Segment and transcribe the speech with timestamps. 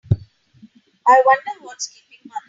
[1.07, 2.39] I wonder what's keeping mother?